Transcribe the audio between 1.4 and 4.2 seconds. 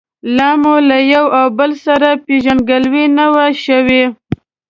بل سره پېژندګلوي نه وه شوې.